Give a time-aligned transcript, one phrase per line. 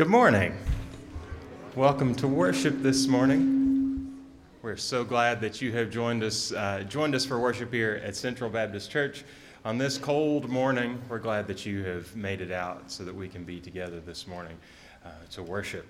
[0.00, 0.56] Good morning.
[1.76, 4.16] Welcome to worship this morning.
[4.62, 8.16] We're so glad that you have joined us, uh, joined us for worship here at
[8.16, 9.24] Central Baptist Church
[9.62, 10.98] on this cold morning.
[11.10, 14.26] We're glad that you have made it out so that we can be together this
[14.26, 14.56] morning
[15.04, 15.86] uh, to worship.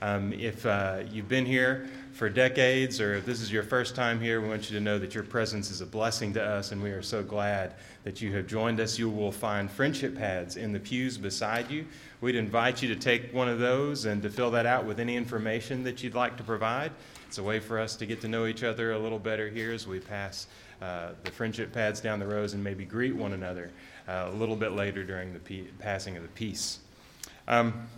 [0.00, 4.18] Um, if uh, you've been here for decades or if this is your first time
[4.18, 6.82] here, we want you to know that your presence is a blessing to us, and
[6.82, 8.98] we are so glad that you have joined us.
[8.98, 11.84] You will find friendship pads in the pews beside you.
[12.22, 15.16] We'd invite you to take one of those and to fill that out with any
[15.16, 16.92] information that you'd like to provide.
[17.26, 19.72] It's a way for us to get to know each other a little better here
[19.72, 20.46] as we pass
[20.80, 23.72] uh, the friendship pads down the rows and maybe greet one another
[24.06, 26.78] uh, a little bit later during the pe- passing of the peace.
[27.48, 27.88] Um,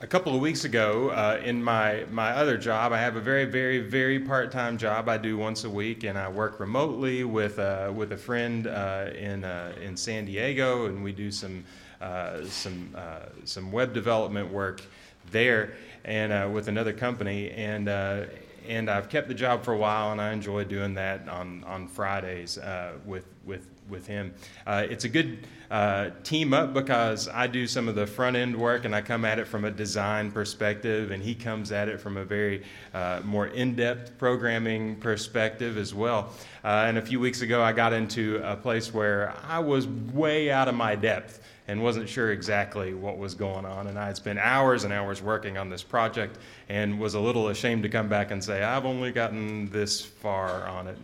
[0.00, 3.44] a couple of weeks ago, uh, in my, my other job, I have a very,
[3.44, 7.58] very, very part time job I do once a week, and I work remotely with,
[7.58, 11.64] uh, with a friend uh, in, uh, in San Diego, and we do some,
[12.44, 14.80] some, uh, some web development work
[15.30, 17.50] there and with another company.
[17.50, 21.64] And, and I've kept the job for a while, and I enjoy doing that on,
[21.64, 22.58] on Fridays
[23.04, 24.34] with, with, with him.
[24.66, 28.84] it's a good uh, team up because I do some of the front end work
[28.84, 32.16] and I come at it from a design perspective, and he comes at it from
[32.16, 32.62] a very
[32.94, 36.32] uh, more in depth programming perspective as well.
[36.64, 40.50] Uh, and a few weeks ago, I got into a place where I was way
[40.50, 43.88] out of my depth and wasn't sure exactly what was going on.
[43.88, 47.48] And I had spent hours and hours working on this project and was a little
[47.48, 50.98] ashamed to come back and say, I've only gotten this far on it.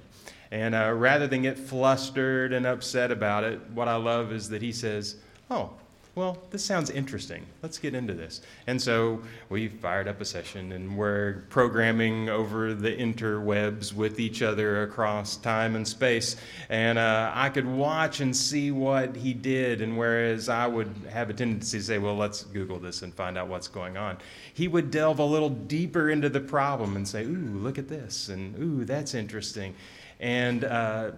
[0.51, 4.63] And uh, rather than get flustered and upset about it, what I love is that
[4.63, 5.17] he says,
[5.51, 5.71] Oh,
[6.15, 7.47] well, this sounds interesting.
[7.63, 8.43] Let's get into this.
[8.67, 14.43] And so we fired up a session and we're programming over the interwebs with each
[14.43, 16.37] other across time and space.
[16.69, 19.81] And uh, I could watch and see what he did.
[19.81, 23.39] And whereas I would have a tendency to say, well, let's Google this and find
[23.39, 24.19] out what's going on,
[24.53, 28.29] he would delve a little deeper into the problem and say, ooh, look at this.
[28.29, 29.75] And ooh, that's interesting.
[30.21, 31.13] And uh,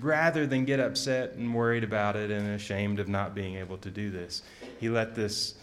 [0.00, 3.90] rather than get upset and worried about it and ashamed of not being able to
[3.90, 4.42] do this,
[4.78, 5.54] he let this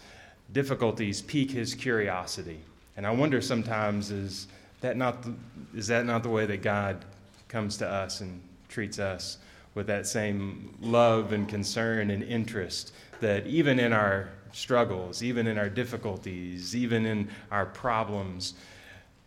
[0.52, 2.60] difficulties pique his curiosity.
[2.96, 4.48] And I wonder sometimes is
[4.80, 5.34] that not the,
[5.74, 7.04] is that not the way that God
[7.48, 9.38] comes to us and treats us
[9.74, 15.58] with that same love and concern and interest that even in our struggles, even in
[15.58, 18.54] our difficulties, even in our problems,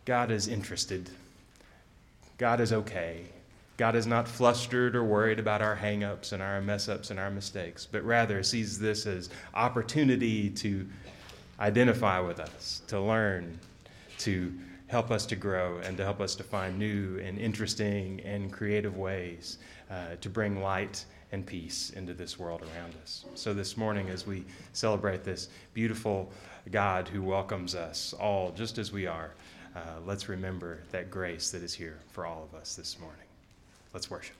[0.04, 1.08] God is interested.
[2.38, 3.24] God is okay.
[3.80, 7.30] God is not flustered or worried about our hangups and our mess ups and our
[7.30, 10.86] mistakes, but rather sees this as opportunity to
[11.58, 13.58] identify with us, to learn,
[14.18, 14.52] to
[14.88, 18.98] help us to grow, and to help us to find new and interesting and creative
[18.98, 19.56] ways
[19.90, 23.24] uh, to bring light and peace into this world around us.
[23.34, 26.30] So, this morning, as we celebrate this beautiful
[26.70, 29.30] God who welcomes us all just as we are,
[29.74, 33.29] uh, let's remember that grace that is here for all of us this morning.
[33.92, 34.36] Let's worship.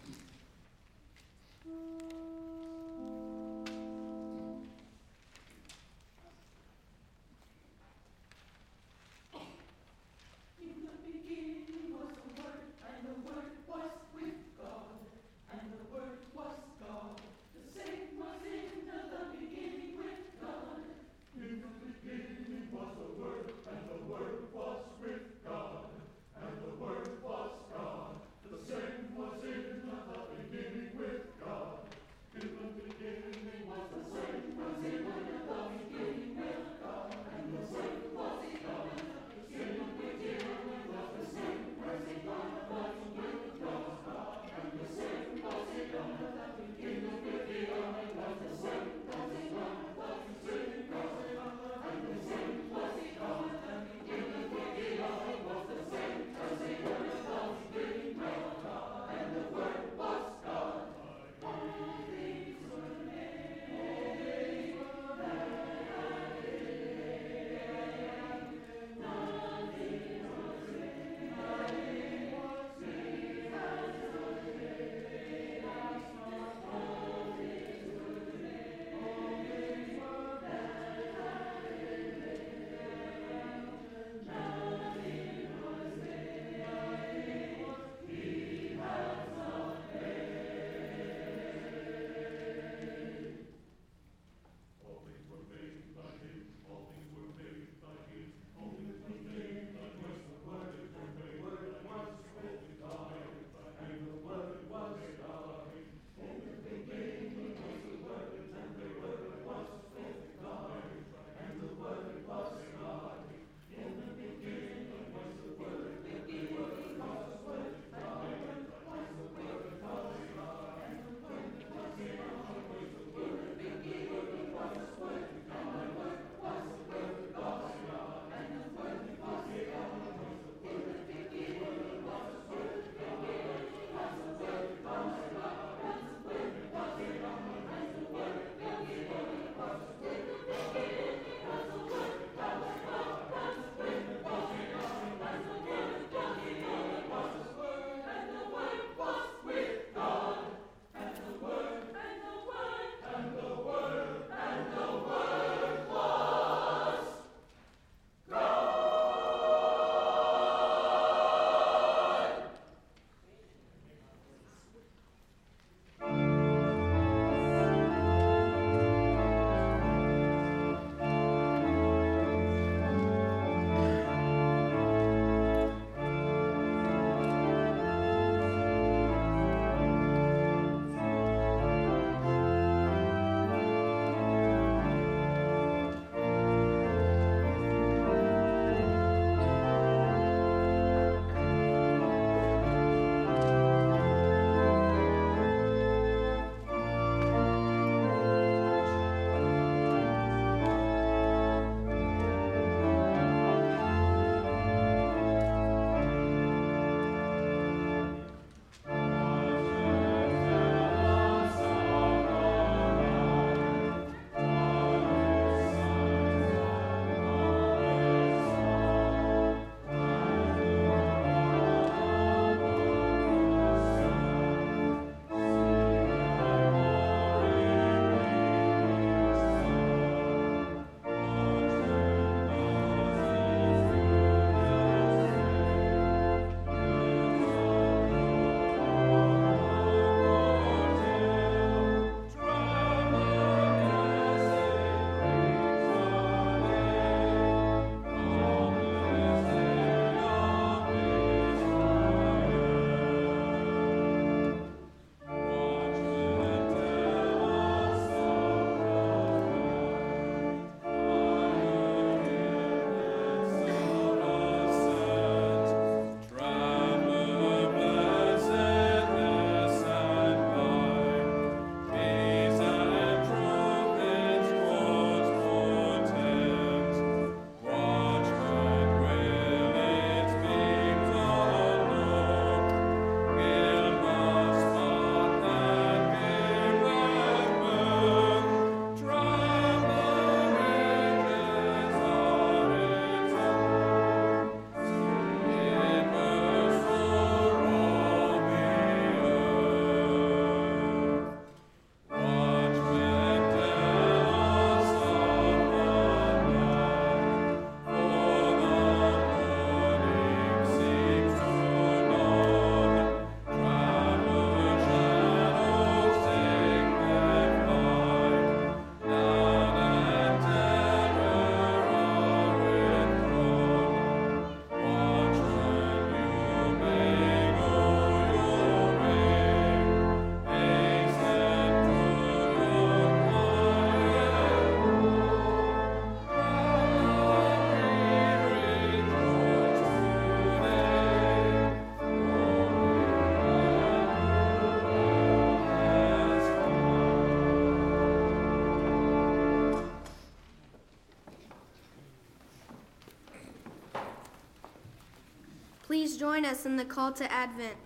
[356.20, 357.76] Join us in the call to Advent.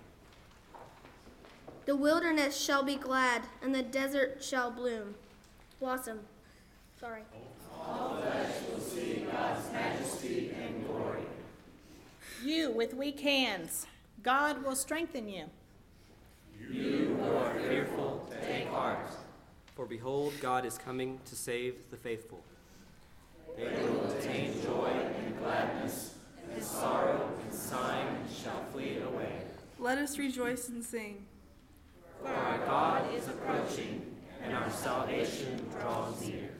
[1.86, 5.14] The wilderness shall be glad, and the desert shall bloom.
[5.78, 6.18] Blossom.
[6.98, 7.22] Sorry.
[7.80, 11.22] All flesh will see God's majesty and glory.
[12.42, 13.86] You with weak hands,
[14.24, 15.44] God will strengthen you.
[16.68, 19.10] You who are fearful, take heart.
[19.76, 22.42] For behold, God is coming to save the faithful.
[23.56, 24.90] They will attain joy
[25.24, 26.13] and gladness,
[26.54, 29.42] and sorrow and sighing shall flee away.
[29.78, 31.26] Let us rejoice and sing.
[32.22, 34.02] For our God is approaching,
[34.42, 36.50] and our salvation draws near.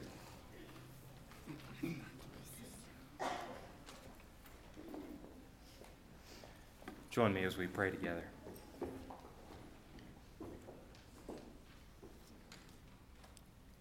[7.09, 8.25] Join me as we pray together.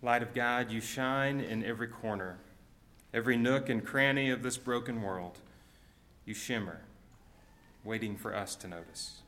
[0.03, 2.39] Light of God, you shine in every corner,
[3.13, 5.39] every nook and cranny of this broken world.
[6.25, 6.81] You shimmer,
[7.85, 9.23] waiting for us to notice.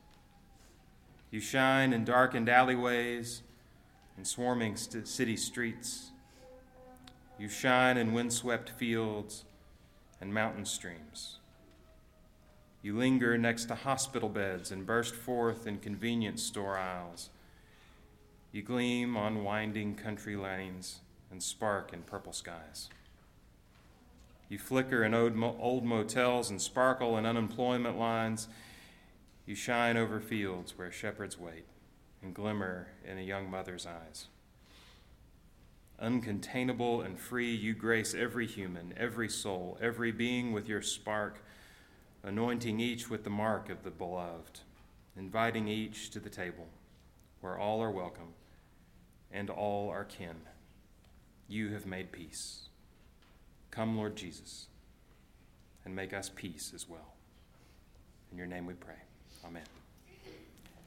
[1.31, 3.43] You shine in darkened alleyways
[4.17, 6.11] and swarming st- city streets.
[7.39, 9.45] You shine in windswept fields
[10.21, 11.39] and mountain streams.
[12.81, 17.31] You linger next to hospital beds and burst forth in convenience store aisles.
[18.53, 21.01] You gleam on winding country lanes
[21.31, 22.89] and spark in purple skies.
[24.49, 28.49] You flicker in old motels and sparkle in unemployment lines.
[29.45, 31.65] You shine over fields where shepherds wait
[32.23, 34.27] and glimmer in a young mother's eyes.
[36.01, 41.43] Uncontainable and free, you grace every human, every soul, every being with your spark
[42.27, 44.61] anointing each with the mark of the beloved,
[45.17, 46.67] inviting each to the table
[47.41, 48.35] where all are welcome
[49.31, 50.37] and all are kin.
[51.49, 52.66] You have made peace.
[53.77, 54.69] Come, Lord Jesus,
[55.85, 57.13] and make us peace as well.
[58.33, 58.95] In your name we pray.
[59.45, 59.65] Amen.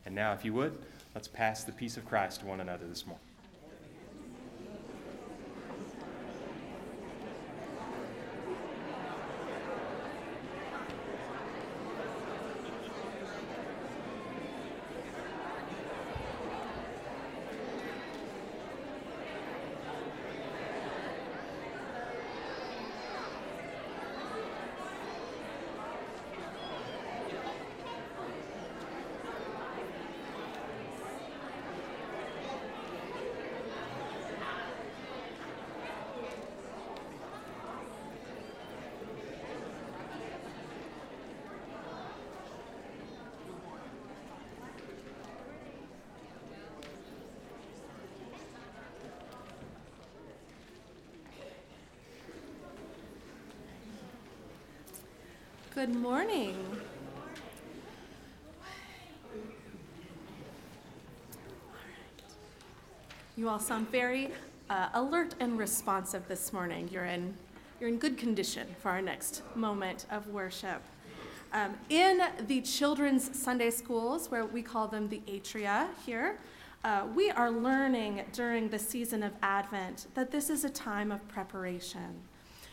[0.07, 0.75] And now, if you would,
[1.13, 3.28] let's pass the peace of Christ to one another this morning.
[55.79, 56.57] Good morning.
[63.37, 64.31] You all sound very
[64.69, 66.89] uh, alert and responsive this morning.
[66.91, 67.33] You're in,
[67.79, 70.81] you're in good condition for our next moment of worship.
[71.53, 76.39] Um, in the children's Sunday schools, where we call them the atria here,
[76.83, 81.25] uh, we are learning during the season of Advent that this is a time of
[81.29, 82.19] preparation,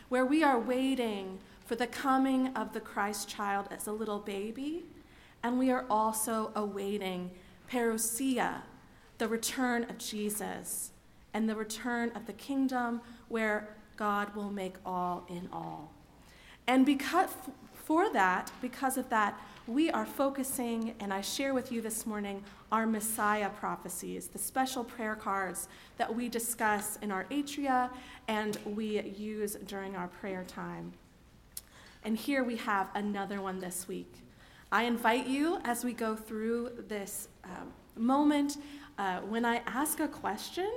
[0.09, 4.85] where we are waiting for the coming of the Christ child as a little baby,
[5.43, 7.29] and we are also awaiting
[7.69, 8.61] parousia,
[9.17, 10.91] the return of Jesus,
[11.33, 15.91] and the return of the kingdom where God will make all in all.
[16.67, 17.31] And because
[17.73, 22.45] for that, because of that, we are focusing, and I share with you this morning,
[22.71, 27.89] our Messiah prophecies, the special prayer cards that we discuss in our atria
[28.29, 30.93] and we use during our prayer time.
[32.03, 34.13] And here we have another one this week.
[34.71, 38.57] I invite you as we go through this um, moment,
[38.97, 40.71] uh, when I ask a question,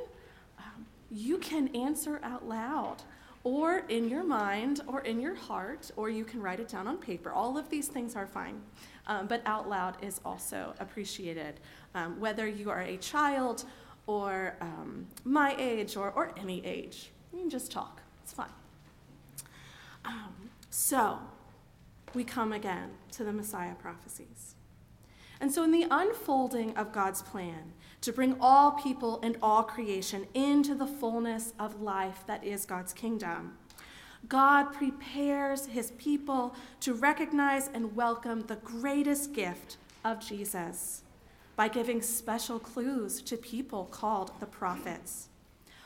[0.58, 2.96] um, you can answer out loud
[3.42, 6.98] or in your mind or in your heart, or you can write it down on
[6.98, 7.32] paper.
[7.32, 8.60] All of these things are fine,
[9.06, 11.54] um, but out loud is also appreciated.
[11.94, 13.64] Um, whether you are a child
[14.06, 18.50] or um, my age or, or any age, you can just talk, it's fine.
[20.70, 21.18] So,
[22.14, 24.54] we come again to the Messiah prophecies.
[25.40, 27.72] And so, in the unfolding of God's plan
[28.02, 32.92] to bring all people and all creation into the fullness of life that is God's
[32.92, 33.58] kingdom,
[34.28, 41.02] God prepares his people to recognize and welcome the greatest gift of Jesus
[41.56, 45.28] by giving special clues to people called the prophets,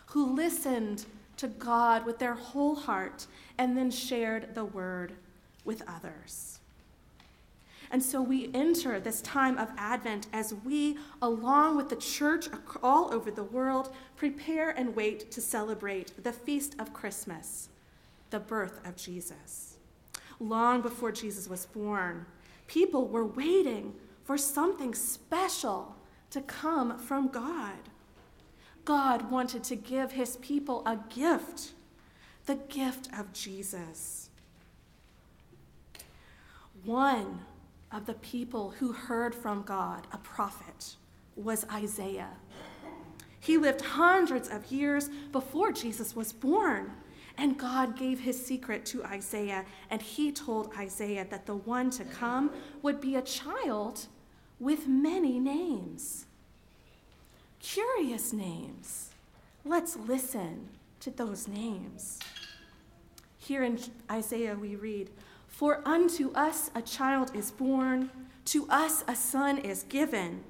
[0.06, 3.26] who listened to God with their whole heart
[3.58, 5.12] and then shared the word
[5.64, 6.58] with others.
[7.90, 12.48] And so we enter this time of Advent as we, along with the church
[12.82, 17.68] all over the world, prepare and wait to celebrate the feast of Christmas,
[18.30, 19.76] the birth of Jesus.
[20.40, 22.26] Long before Jesus was born,
[22.66, 23.94] people were waiting
[24.24, 25.94] for something special
[26.30, 27.78] to come from God.
[28.84, 31.73] God wanted to give his people a gift,
[32.46, 34.28] the gift of Jesus.
[36.84, 37.40] One
[37.90, 40.96] of the people who heard from God, a prophet,
[41.36, 42.30] was Isaiah.
[43.40, 46.92] He lived hundreds of years before Jesus was born.
[47.36, 52.04] And God gave his secret to Isaiah, and he told Isaiah that the one to
[52.04, 54.06] come would be a child
[54.60, 56.26] with many names.
[57.58, 59.10] Curious names.
[59.64, 60.68] Let's listen
[61.04, 62.18] to those names.
[63.36, 63.78] Here in
[64.10, 65.10] Isaiah, we read,
[65.46, 68.10] For unto us a child is born,
[68.46, 70.42] to us a son is given.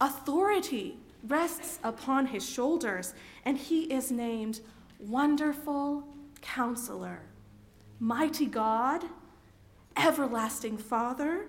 [0.00, 0.96] Authority
[1.28, 3.12] rests upon his shoulders,
[3.44, 4.60] and he is named
[4.98, 6.08] Wonderful
[6.40, 7.20] Counselor,
[8.00, 9.04] Mighty God,
[9.94, 11.48] Everlasting Father,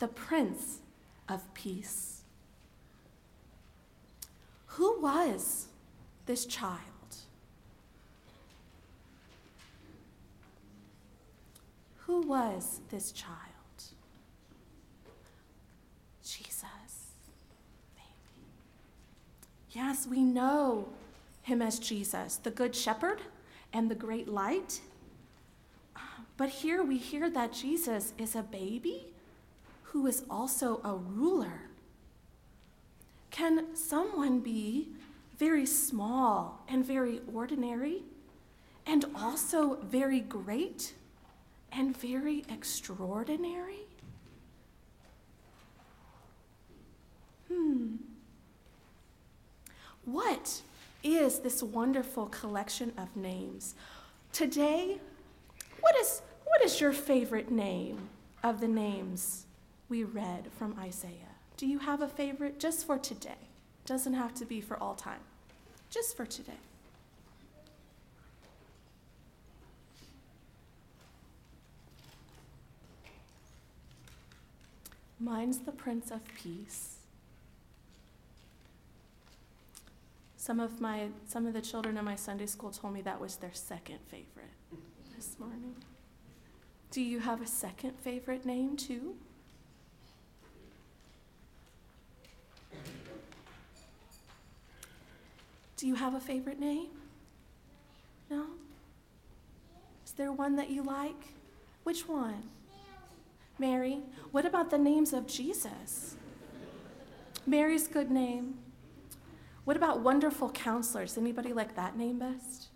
[0.00, 0.80] the Prince
[1.28, 2.22] of Peace.
[4.66, 5.68] Who was
[6.26, 6.87] this child?
[12.08, 13.36] Who was this child?
[16.24, 16.64] Jesus.
[17.94, 18.48] Maybe.
[19.72, 20.88] Yes, we know
[21.42, 23.20] him as Jesus, the Good Shepherd
[23.74, 24.80] and the great light.
[26.38, 29.08] But here we hear that Jesus is a baby
[29.82, 31.60] who is also a ruler.
[33.30, 34.88] Can someone be
[35.38, 38.04] very small and very ordinary
[38.86, 40.94] and also very great
[41.72, 43.86] and very extraordinary?
[47.48, 47.96] Hmm.
[50.04, 50.62] What
[51.02, 53.74] is this wonderful collection of names?
[54.32, 54.98] Today,
[55.80, 58.08] what is, what is your favorite name
[58.42, 59.46] of the names
[59.88, 61.34] we read from Isaiah?
[61.56, 63.48] Do you have a favorite just for today?
[63.84, 65.20] Doesn't have to be for all time,
[65.90, 66.60] just for today.
[75.20, 76.96] Mine's the Prince of Peace.
[80.36, 83.36] Some of my some of the children in my Sunday school told me that was
[83.36, 84.54] their second favorite
[85.16, 85.74] this morning.
[86.90, 89.16] Do you have a second favorite name too?
[95.76, 96.88] Do you have a favorite name?
[98.30, 98.46] No?
[100.04, 101.34] Is there one that you like?
[101.84, 102.42] Which one?
[103.58, 104.00] Mary.
[104.30, 106.16] What about the names of Jesus?
[107.46, 108.58] Mary's good name.
[109.64, 111.18] What about wonderful counselors?
[111.18, 112.68] Anybody like that name best?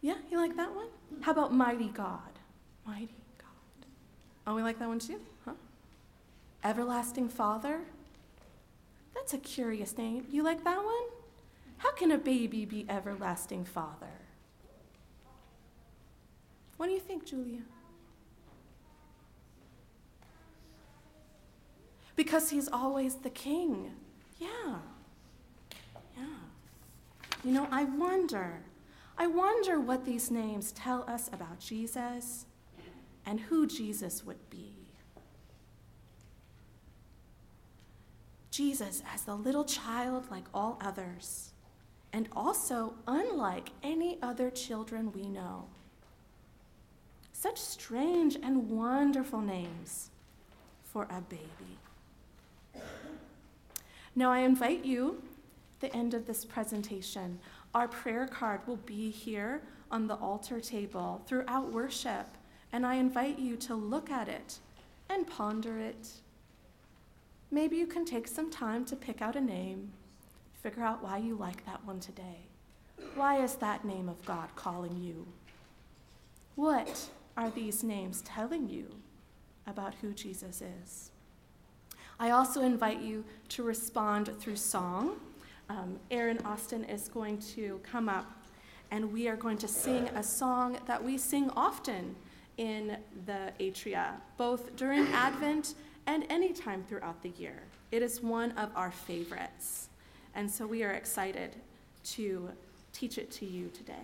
[0.00, 0.88] Yeah, you like that one?
[1.20, 2.38] How about mighty God?
[2.86, 3.86] Mighty God.
[4.46, 5.20] Oh, we like that one too?
[5.44, 5.52] Huh?
[6.64, 7.80] Everlasting Father?
[9.14, 10.26] That's a curious name.
[10.30, 11.04] You like that one?
[11.78, 14.12] How can a baby be everlasting father?
[16.76, 17.60] What do you think, Julia?
[22.20, 23.92] Because he's always the king.
[24.38, 24.74] Yeah.
[26.18, 26.24] Yeah.
[27.42, 28.60] You know, I wonder,
[29.16, 32.44] I wonder what these names tell us about Jesus
[33.24, 34.74] and who Jesus would be.
[38.50, 41.52] Jesus as the little child like all others,
[42.12, 45.68] and also unlike any other children we know.
[47.32, 50.10] Such strange and wonderful names
[50.84, 51.78] for a baby.
[54.14, 55.22] Now, I invite you
[55.80, 57.38] the end of this presentation.
[57.74, 62.26] Our prayer card will be here on the altar table throughout worship,
[62.72, 64.58] and I invite you to look at it
[65.08, 66.08] and ponder it.
[67.50, 69.92] Maybe you can take some time to pick out a name,
[70.62, 72.46] figure out why you like that one today.
[73.14, 75.26] Why is that name of God calling you?
[76.54, 78.86] What are these names telling you
[79.66, 81.10] about who Jesus is?
[82.20, 85.16] I also invite you to respond through song
[85.70, 88.30] um, Aaron Austin is going to come up
[88.90, 92.14] and we are going to sing a song that we sing often
[92.58, 95.74] in the atria, both during Advent
[96.06, 97.62] and any time throughout the year.
[97.90, 99.88] It is one of our favorites.
[100.34, 101.56] And so we are excited
[102.04, 102.50] to
[102.92, 103.94] teach it to you today.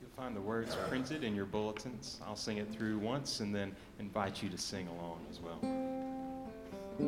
[0.00, 2.20] You'll find the words printed in your bulletins.
[2.24, 5.93] I'll sing it through once and then invite you to sing along as well.
[6.98, 7.06] The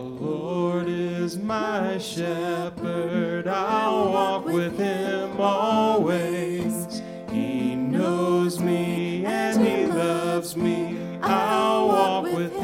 [0.00, 7.02] Lord is my shepherd, I'll walk with him always.
[7.32, 12.61] He knows me and he loves me, I'll walk with him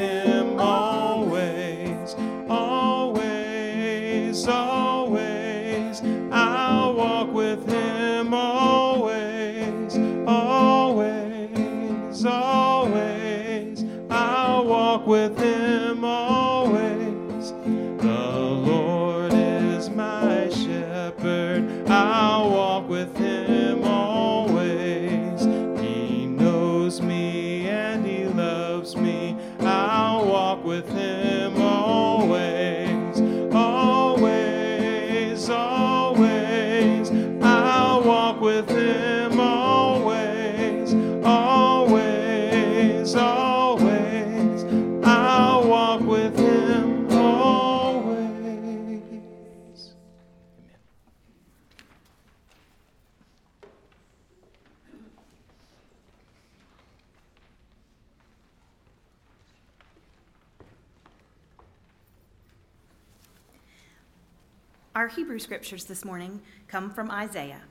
[65.09, 67.62] Our Hebrew scriptures this morning come from Isaiah.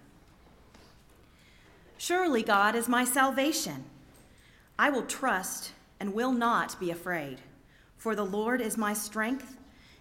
[1.96, 3.84] Surely God is my salvation.
[4.80, 7.38] I will trust and will not be afraid,
[7.96, 9.56] for the Lord is my strength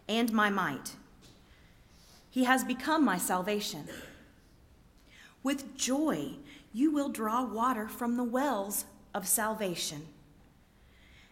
[0.08, 0.96] and my might.
[2.30, 3.84] He has become my salvation.
[5.42, 6.36] With joy,
[6.72, 10.06] you will draw water from the wells of salvation.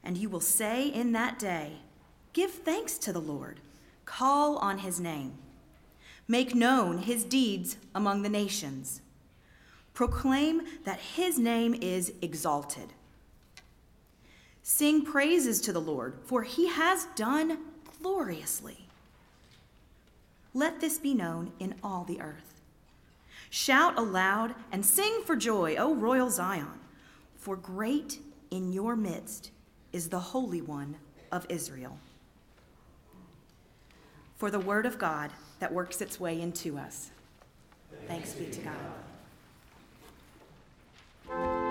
[0.02, 1.78] And you will say in that day,
[2.34, 3.60] Give thanks to the Lord,
[4.04, 5.38] call on his name.
[6.26, 9.02] Make known his deeds among the nations.
[9.92, 12.92] Proclaim that his name is exalted.
[14.62, 17.58] Sing praises to the Lord, for he has done
[18.00, 18.88] gloriously.
[20.54, 22.54] Let this be known in all the earth.
[23.50, 26.80] Shout aloud and sing for joy, O royal Zion,
[27.36, 28.18] for great
[28.50, 29.50] in your midst
[29.92, 30.96] is the Holy One
[31.30, 31.98] of Israel.
[34.36, 37.10] For the word of God that works its way into us.
[38.06, 38.60] Thanks be to
[41.30, 41.63] God.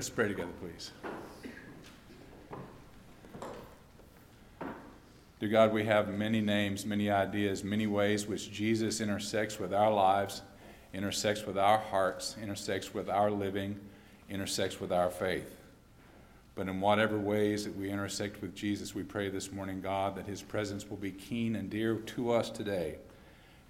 [0.00, 0.92] Let's pray together, please.
[5.38, 9.92] Dear God, we have many names, many ideas, many ways which Jesus intersects with our
[9.92, 10.40] lives,
[10.94, 13.78] intersects with our hearts, intersects with our living,
[14.30, 15.54] intersects with our faith.
[16.54, 20.24] But in whatever ways that we intersect with Jesus, we pray this morning, God, that
[20.24, 22.94] his presence will be keen and dear to us today.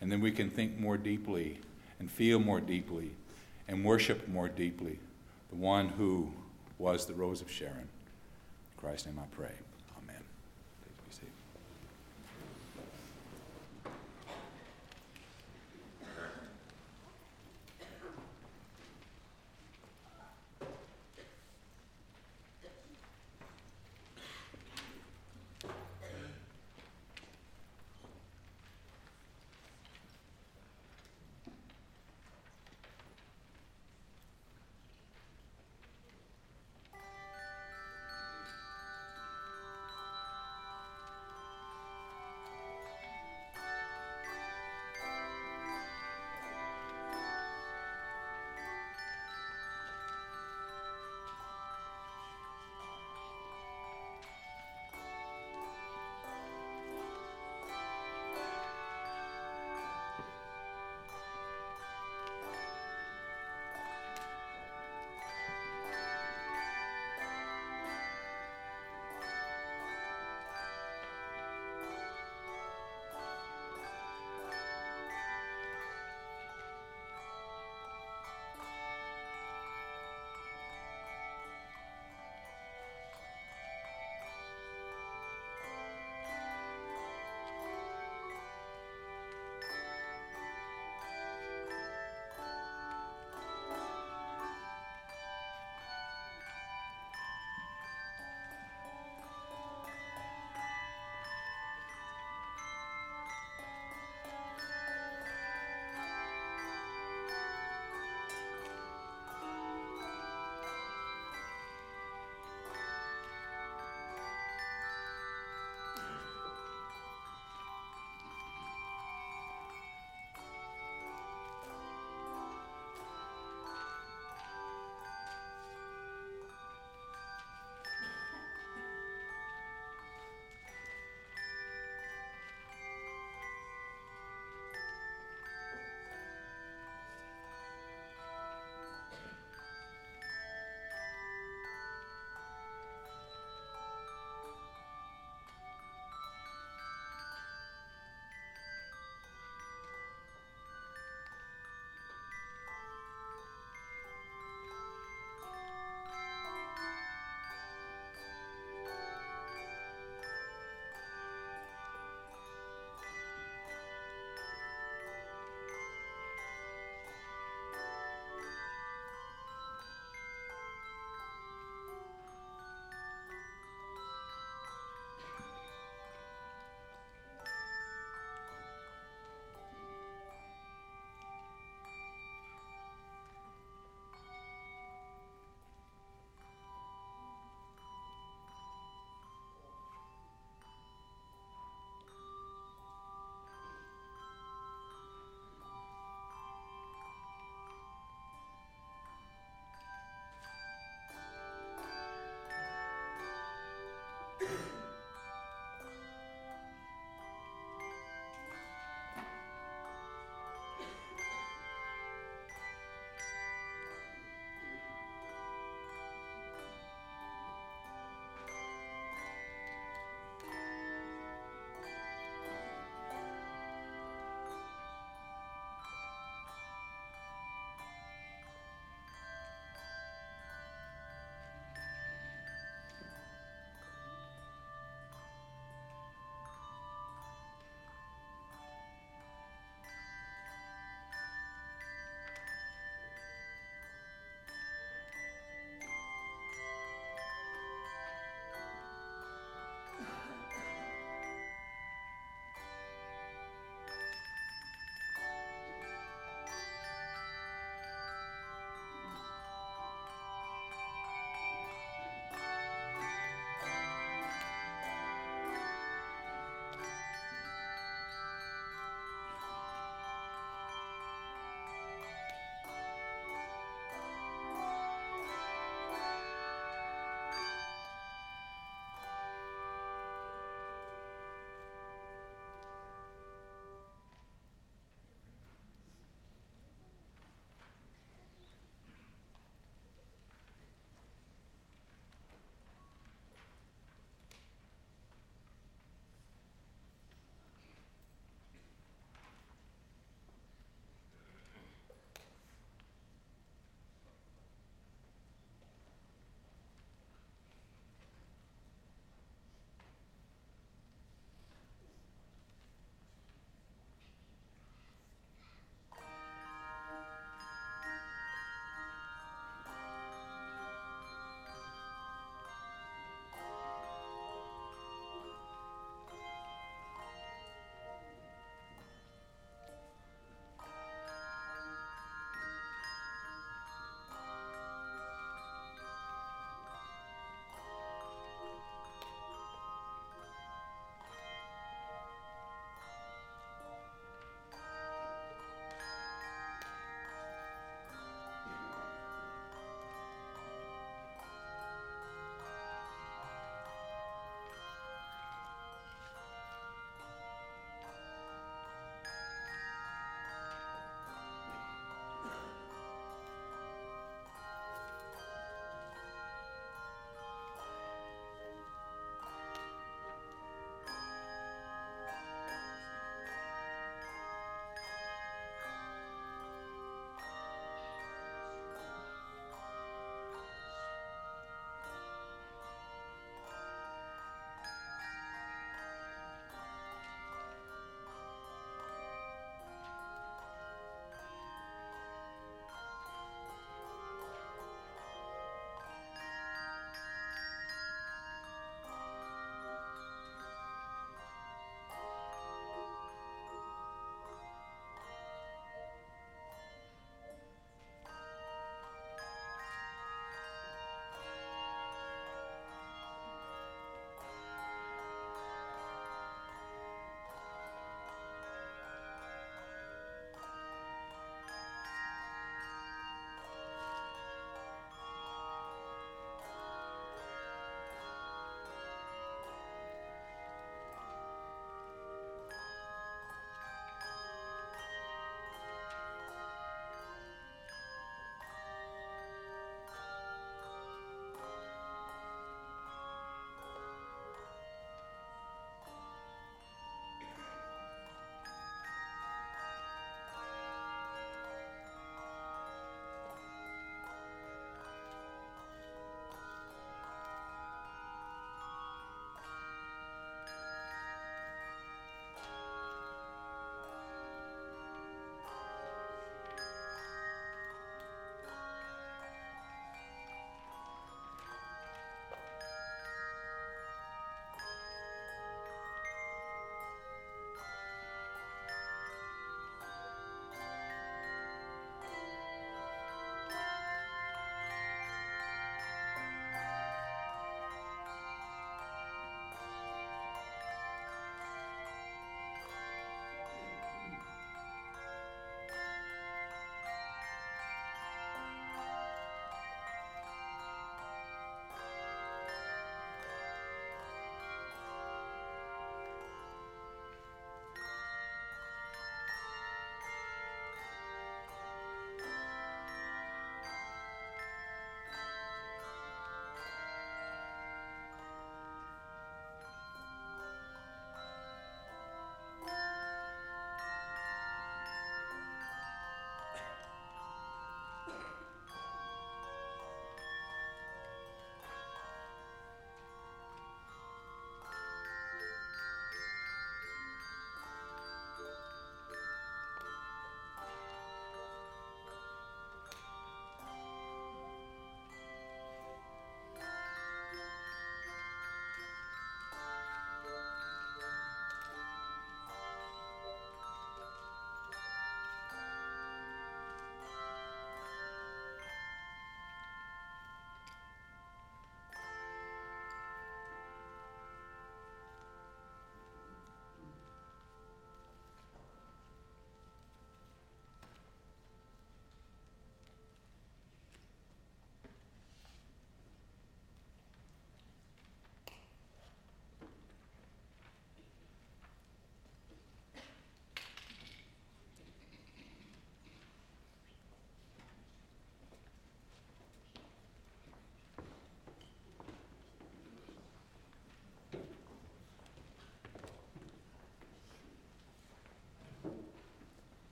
[0.00, 1.58] And then we can think more deeply
[1.98, 3.10] and feel more deeply
[3.66, 5.00] and worship more deeply
[5.50, 6.32] the one who
[6.78, 7.76] was the Rose of Sharon.
[7.76, 7.88] In
[8.76, 9.52] Christ's name I pray.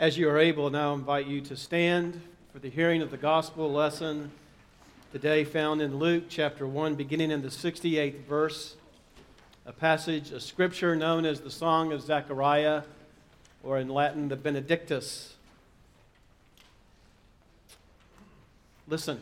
[0.00, 2.20] As you are able, now invite you to stand
[2.52, 4.30] for the hearing of the gospel lesson
[5.10, 8.76] today found in Luke chapter 1, beginning in the 68th verse,
[9.66, 12.82] a passage of scripture known as the Song of Zechariah,
[13.64, 15.34] or in Latin, the Benedictus.
[18.86, 19.18] Listen.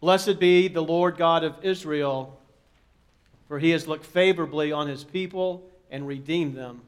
[0.00, 2.40] Blessed be the Lord God of Israel,
[3.46, 6.80] for he has looked favorably on his people and redeemed them.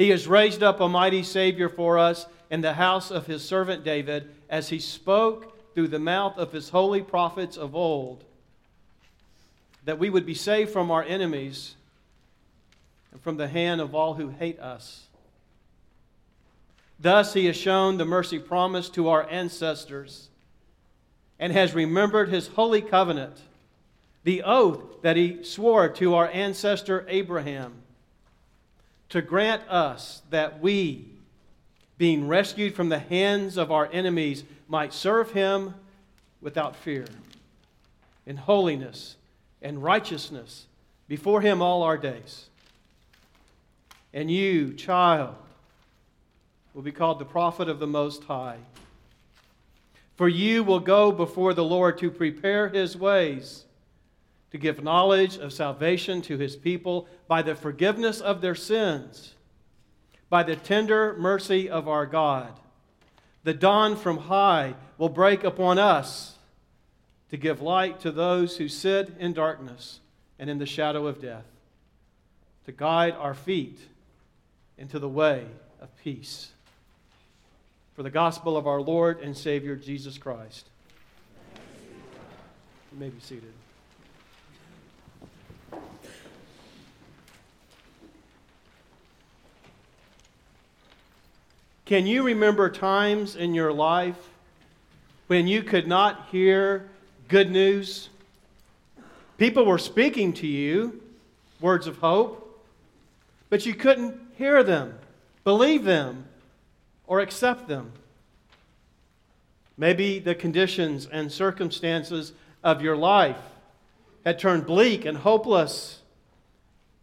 [0.00, 3.84] He has raised up a mighty Savior for us in the house of his servant
[3.84, 8.24] David, as he spoke through the mouth of his holy prophets of old,
[9.84, 11.74] that we would be saved from our enemies
[13.12, 15.04] and from the hand of all who hate us.
[16.98, 20.30] Thus, he has shown the mercy promised to our ancestors
[21.38, 23.36] and has remembered his holy covenant,
[24.24, 27.82] the oath that he swore to our ancestor Abraham
[29.10, 31.04] to grant us that we,
[31.98, 35.74] being rescued from the hands of our enemies, might serve him
[36.40, 37.04] without fear,
[38.24, 39.16] in holiness
[39.60, 40.66] and righteousness
[41.08, 42.46] before him all our days.
[44.14, 45.34] And you, child,
[46.72, 48.58] will be called the prophet of the Most High.
[50.16, 53.64] For you will go before the Lord to prepare his ways
[54.50, 59.34] to give knowledge of salvation to his people by the forgiveness of their sins,
[60.28, 62.52] by the tender mercy of our God.
[63.44, 66.36] The dawn from high will break upon us
[67.30, 70.00] to give light to those who sit in darkness
[70.38, 71.44] and in the shadow of death,
[72.66, 73.78] to guide our feet
[74.76, 75.46] into the way
[75.80, 76.50] of peace.
[77.94, 80.66] For the gospel of our Lord and Savior Jesus Christ.
[82.92, 83.52] You may be seated.
[91.90, 94.14] Can you remember times in your life
[95.26, 96.88] when you could not hear
[97.26, 98.10] good news?
[99.38, 101.02] People were speaking to you
[101.60, 102.64] words of hope,
[103.48, 105.00] but you couldn't hear them,
[105.42, 106.26] believe them,
[107.08, 107.90] or accept them.
[109.76, 112.32] Maybe the conditions and circumstances
[112.62, 113.42] of your life
[114.24, 116.02] had turned bleak and hopeless,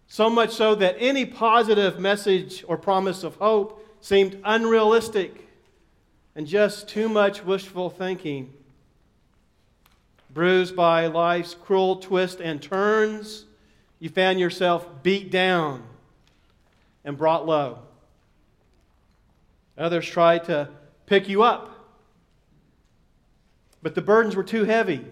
[0.08, 5.48] so much so that any positive message or promise of hope seemed unrealistic
[6.36, 8.54] and just too much wishful thinking.
[10.34, 13.46] Bruised by life's cruel twists and turns,
[14.00, 15.84] you found yourself beat down
[17.04, 17.80] and brought low.
[19.78, 20.70] Others tried to
[21.06, 21.74] pick you up,
[23.82, 25.06] but the burdens were too heavy.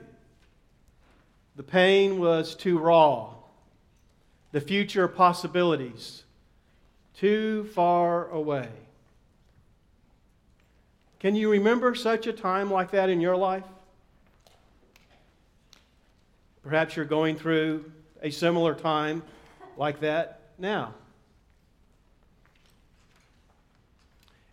[1.56, 3.34] The pain was too raw.
[4.52, 6.25] The future possibilities
[7.18, 8.70] too far away.
[11.20, 13.64] Can you remember such a time like that in your life?
[16.62, 17.92] Perhaps you're going through
[18.22, 19.24] a similar time
[19.78, 20.94] like that now.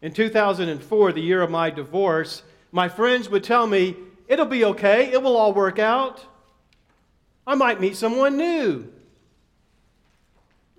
[0.00, 3.96] In 2004, the year of my divorce, my friends would tell me,
[4.28, 6.24] It'll be okay, it will all work out.
[7.46, 8.90] I might meet someone new.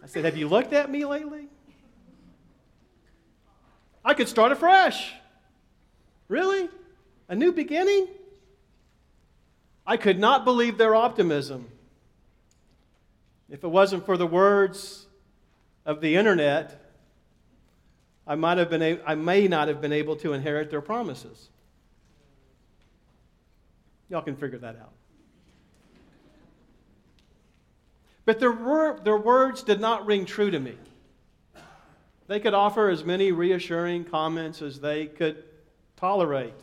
[0.02, 1.50] I said, Have you looked at me lately?
[4.14, 5.12] I could start afresh.
[6.28, 6.70] Really?
[7.30, 8.08] A new beginning?
[9.88, 11.68] I could not believe their optimism.
[13.50, 15.08] If it wasn't for the words
[15.84, 16.80] of the internet,
[18.28, 21.50] I, might have been a- I may not have been able to inherit their promises.
[24.10, 24.94] Y'all can figure that out.
[28.26, 30.78] But their, wor- their words did not ring true to me.
[32.28, 35.44] They could offer as many reassuring comments as they could
[35.98, 36.54] tolerate,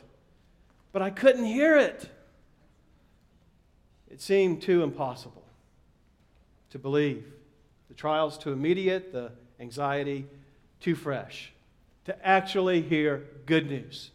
[0.92, 2.08] but I couldn't hear it.
[4.10, 5.44] It seemed too impossible
[6.70, 7.24] to believe.
[7.88, 10.26] The trials too immediate, the anxiety
[10.80, 11.52] too fresh
[12.06, 14.10] to actually hear good news.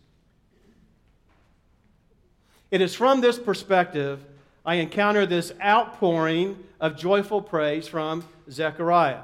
[2.72, 4.20] It is from this perspective
[4.66, 9.22] I encounter this outpouring of joyful praise from Zechariah.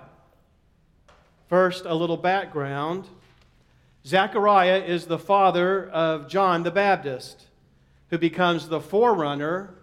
[1.51, 3.09] First, a little background.
[4.07, 7.47] Zechariah is the father of John the Baptist,
[8.09, 9.75] who becomes the forerunner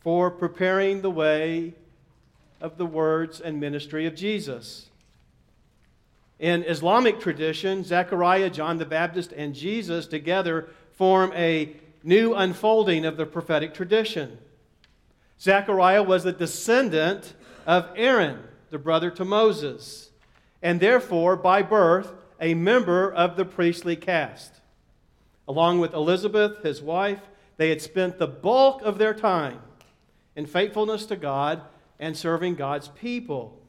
[0.00, 1.72] for preparing the way
[2.60, 4.90] of the words and ministry of Jesus.
[6.38, 13.16] In Islamic tradition, Zechariah, John the Baptist, and Jesus together form a new unfolding of
[13.16, 14.36] the prophetic tradition.
[15.40, 17.32] Zechariah was a descendant
[17.64, 20.10] of Aaron, the brother to Moses
[20.62, 24.60] and therefore, by birth, a member of the priestly caste.
[25.48, 27.20] Along with Elizabeth, his wife,
[27.56, 29.60] they had spent the bulk of their time
[30.36, 31.62] in faithfulness to God
[31.98, 33.60] and serving God's people.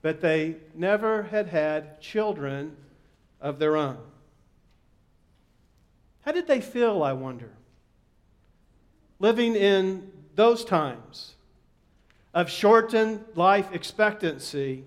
[0.00, 2.76] But they never had had children
[3.40, 3.98] of their own.
[6.22, 7.52] How did they feel, I wonder?
[9.18, 11.34] Living in those times
[12.34, 14.84] of shortened life expectancy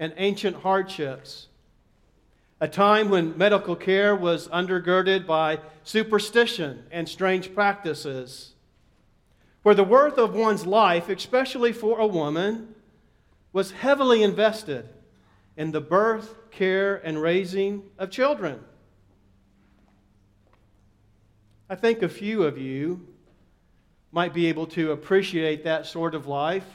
[0.00, 1.46] and ancient hardships,
[2.58, 8.54] a time when medical care was undergirded by superstition and strange practices,
[9.62, 12.74] where the worth of one's life, especially for a woman,
[13.52, 14.88] was heavily invested
[15.56, 18.58] in the birth, care, and raising of children.
[21.68, 23.06] I think a few of you
[24.12, 26.66] might be able to appreciate that sort of life.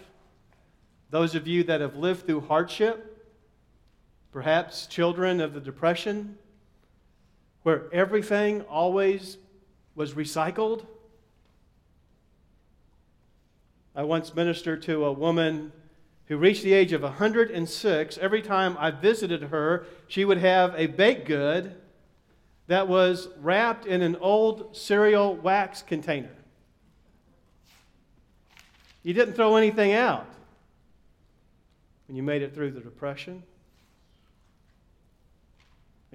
[1.09, 3.14] Those of you that have lived through hardship,
[4.35, 6.37] perhaps children of the Depression,
[7.63, 9.37] where everything always
[9.95, 10.85] was recycled.
[13.95, 15.71] I once ministered to a woman
[16.25, 18.17] who reached the age of 106.
[18.17, 21.73] Every time I visited her, she would have a baked good
[22.67, 26.35] that was wrapped in an old cereal wax container.
[29.01, 30.27] You didn't throw anything out
[32.09, 33.41] when you made it through the Depression.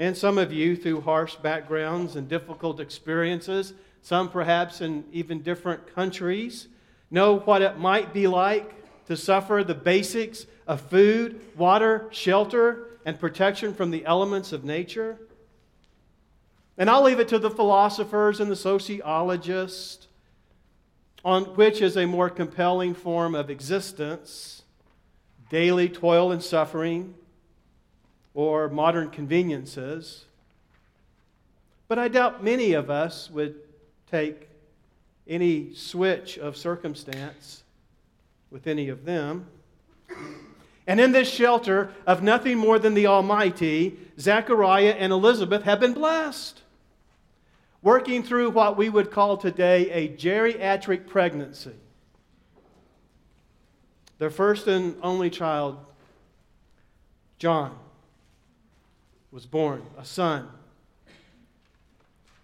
[0.00, 5.94] And some of you, through harsh backgrounds and difficult experiences, some perhaps in even different
[5.94, 6.68] countries,
[7.10, 8.74] know what it might be like
[9.08, 15.18] to suffer the basics of food, water, shelter, and protection from the elements of nature.
[16.78, 20.08] And I'll leave it to the philosophers and the sociologists
[21.22, 24.62] on which is a more compelling form of existence
[25.50, 27.12] daily toil and suffering,
[28.34, 30.24] or modern conveniences.
[31.88, 33.56] But I doubt many of us would
[34.10, 34.48] take
[35.26, 37.62] any switch of circumstance
[38.50, 39.46] with any of them.
[40.86, 45.94] And in this shelter of nothing more than the Almighty, Zechariah and Elizabeth have been
[45.94, 46.62] blessed
[47.82, 51.74] working through what we would call today a geriatric pregnancy.
[54.18, 55.78] Their first and only child,
[57.38, 57.78] John,
[59.32, 60.48] was born, a son.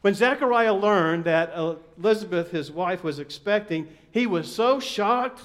[0.03, 1.53] When Zechariah learned that
[1.99, 5.43] Elizabeth, his wife, was expecting, he was so shocked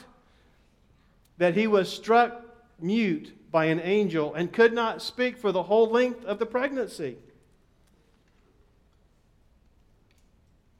[1.37, 2.43] that he was struck
[2.79, 7.17] mute by an angel and could not speak for the whole length of the pregnancy.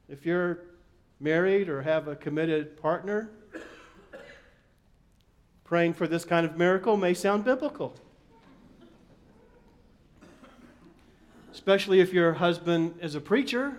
[0.08, 0.60] If you're
[1.18, 3.30] married or have a committed partner,
[5.64, 7.96] praying for this kind of miracle may sound biblical.
[11.52, 13.76] Especially if your husband is a preacher,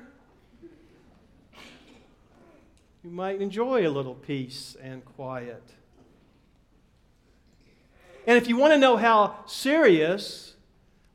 [3.03, 5.63] you might enjoy a little peace and quiet.
[8.27, 10.53] And if you want to know how serious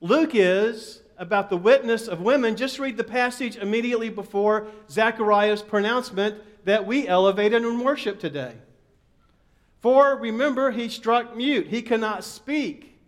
[0.01, 6.37] Luke is about the witness of women, just read the passage immediately before Zechariah's pronouncement
[6.65, 8.55] that we elevated and worship today.
[9.81, 12.99] For remember, he struck mute, he cannot speak.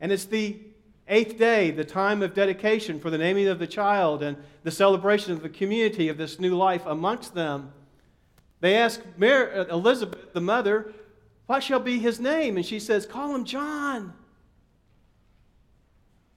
[0.00, 0.60] And it's the
[1.08, 5.32] eighth day, the time of dedication for the naming of the child and the celebration
[5.32, 7.72] of the community of this new life amongst them.
[8.60, 10.92] They ask Mary, uh, Elizabeth, the mother,
[11.46, 12.56] What shall be his name?
[12.56, 14.14] And she says, Call him John.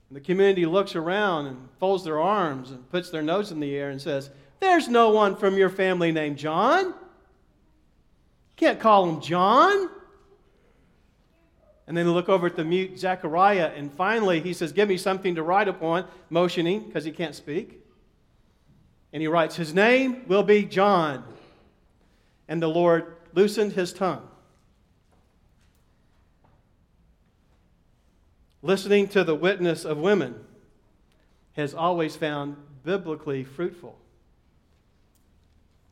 [0.09, 3.76] And the community looks around and folds their arms and puts their nose in the
[3.76, 6.93] air and says, There's no one from your family named John.
[8.57, 9.89] Can't call him John.
[11.88, 15.35] And then look over at the mute Zechariah, and finally he says, Give me something
[15.35, 17.81] to write upon, motioning because he can't speak.
[19.13, 21.23] And he writes, His name will be John.
[22.49, 24.27] And the Lord loosened his tongue
[28.67, 30.35] Listening to the witness of women
[31.53, 33.97] has always found biblically fruitful.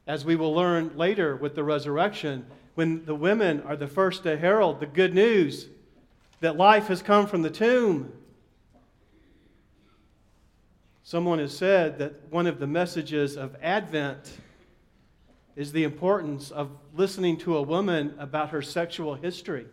[0.08, 4.38] As we will learn later with the resurrection, when the women are the first to
[4.38, 5.68] herald the good news
[6.46, 8.14] that life has come from the tomb.
[11.02, 14.38] Someone has said that one of the messages of Advent
[15.56, 19.66] is the importance of listening to a woman about her sexual history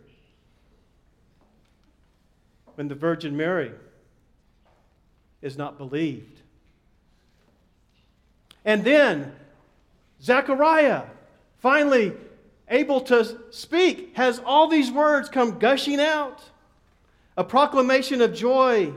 [2.73, 3.71] when the Virgin Mary
[5.43, 6.41] is not believed.
[8.65, 9.31] And then
[10.23, 11.03] Zechariah,
[11.59, 12.13] finally
[12.67, 16.41] able to speak, has all these words come gushing out
[17.35, 18.93] a proclamation of joy.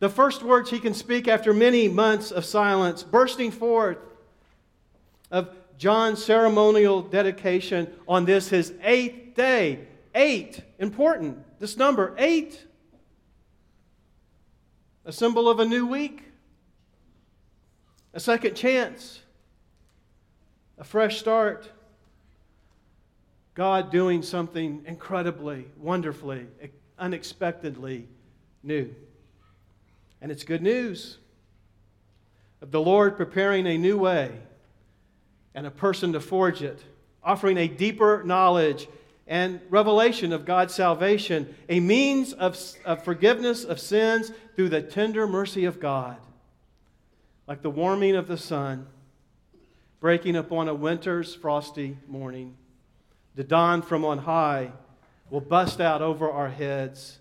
[0.00, 3.98] The first words he can speak after many months of silence, bursting forth
[5.30, 9.86] of John's ceremonial dedication on this, his eighth day.
[10.14, 12.64] Eight, important, this number, eight.
[15.04, 16.22] A symbol of a new week,
[18.14, 19.20] a second chance,
[20.78, 21.70] a fresh start.
[23.54, 26.46] God doing something incredibly, wonderfully,
[26.98, 28.08] unexpectedly
[28.62, 28.94] new.
[30.20, 31.18] And it's good news
[32.62, 34.32] of the Lord preparing a new way
[35.54, 36.82] and a person to forge it,
[37.22, 38.88] offering a deeper knowledge
[39.26, 45.26] and revelation of God's salvation, a means of, of forgiveness of sins through the tender
[45.26, 46.16] mercy of God,
[47.46, 48.86] like the warming of the sun
[50.00, 52.54] breaking upon a winter's frosty morning.
[53.36, 54.72] The dawn from on high
[55.30, 57.18] will bust out over our heads,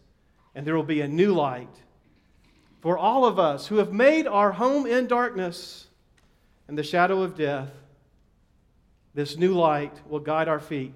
[0.53, 1.83] and there will be a new light
[2.83, 5.87] for all of us who have made our home in darkness
[6.67, 7.69] and the shadow of death
[9.13, 10.95] this new light will guide our feet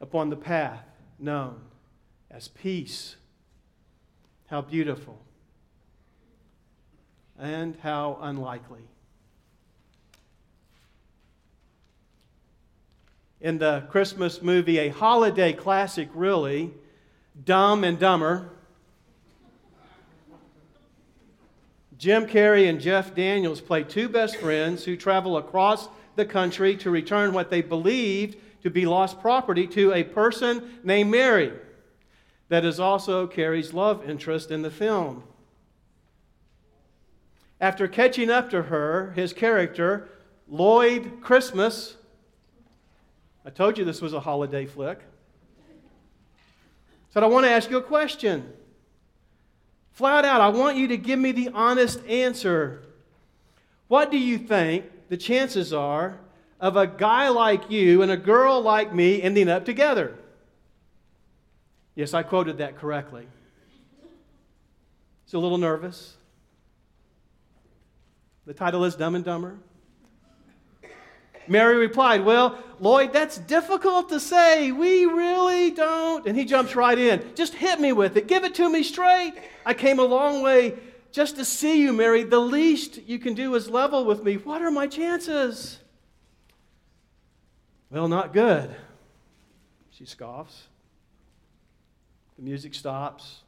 [0.00, 0.86] upon the path
[1.18, 1.60] known
[2.30, 3.16] as peace.
[4.46, 5.20] How beautiful
[7.38, 8.88] and how unlikely.
[13.40, 16.72] In the Christmas movie, a holiday classic, really,
[17.44, 18.50] Dumb and Dumber,
[21.96, 26.90] Jim Carrey and Jeff Daniels play two best friends who travel across the country to
[26.90, 31.52] return what they believed to be lost property to a person named Mary,
[32.48, 35.22] that is also Carrey's love interest in the film.
[37.60, 40.08] After catching up to her, his character,
[40.48, 41.96] Lloyd Christmas,
[43.44, 45.00] I told you this was a holiday flick,
[47.10, 48.52] said, I want to ask you a question.
[49.92, 52.82] Flat out, I want you to give me the honest answer.
[53.88, 56.20] What do you think the chances are
[56.60, 60.16] of a guy like you and a girl like me ending up together.
[61.94, 63.26] Yes, I quoted that correctly.
[65.24, 66.16] He's a little nervous.
[68.46, 69.58] The title is Dumb and Dumber.
[71.50, 74.70] Mary replied, Well, Lloyd, that's difficult to say.
[74.70, 76.24] We really don't.
[76.26, 77.34] And he jumps right in.
[77.34, 78.28] Just hit me with it.
[78.28, 79.34] Give it to me straight.
[79.66, 80.78] I came a long way
[81.10, 84.36] just to see you, Mary, the least you can do is level with me.
[84.36, 85.80] What are my chances?
[87.90, 88.72] Well, not good.
[89.90, 90.68] She scoffs.
[92.36, 93.40] The music stops.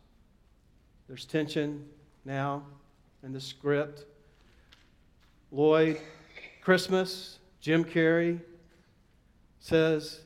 [1.07, 1.85] There's tension
[2.25, 2.65] now
[3.23, 4.07] in the script.
[5.53, 6.01] Lloyd,
[6.63, 8.41] Christmas, Jim Carrey
[9.61, 10.21] says,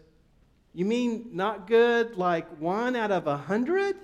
[0.73, 3.97] You mean not good like one out of a hundred?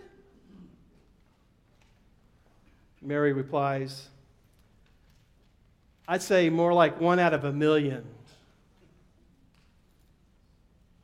[3.00, 4.10] Mary replies,
[6.06, 8.04] I'd say more like one out of a million.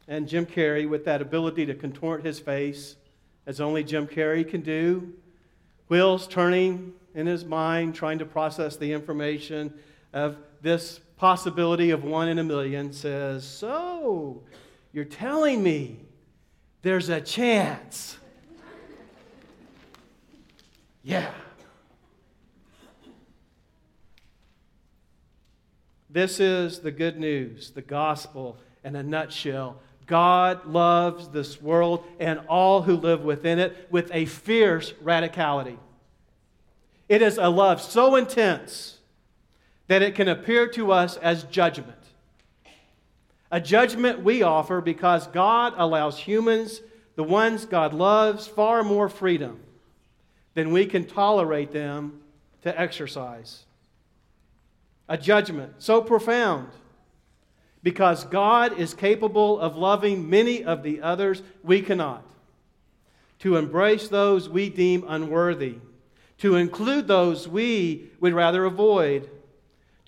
[0.06, 2.96] And Jim Carrey, with that ability to contort his face,
[3.46, 5.14] as only Jim Carrey can do,
[5.88, 9.72] wheels turning in his mind, trying to process the information
[10.12, 14.42] of this possibility of one in a million, says, So,
[14.92, 16.00] you're telling me
[16.82, 18.16] there's a chance?
[21.02, 21.30] yeah.
[26.10, 29.80] This is the good news, the gospel in a nutshell.
[30.06, 35.76] God loves this world and all who live within it with a fierce radicality.
[37.08, 38.97] It is a love so intense
[39.88, 41.98] that it can appear to us as judgment.
[43.50, 46.82] A judgment we offer because God allows humans,
[47.16, 49.60] the ones God loves, far more freedom
[50.54, 52.20] than we can tolerate them
[52.62, 53.64] to exercise.
[55.08, 56.68] A judgment so profound
[57.82, 62.24] because God is capable of loving many of the others we cannot,
[63.38, 65.76] to embrace those we deem unworthy,
[66.38, 69.30] to include those we would rather avoid,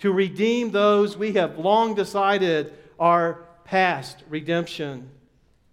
[0.01, 5.09] to redeem those we have long decided are past redemption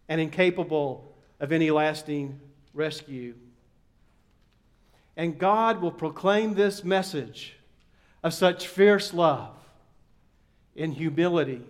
[0.09, 2.39] and incapable of any lasting
[2.75, 3.35] rescue.
[5.17, 7.57] And God will proclaim this message
[8.23, 9.55] of such fierce love
[10.77, 11.63] in humility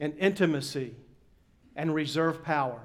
[0.00, 0.94] and intimacy
[1.74, 2.80] and reserve power.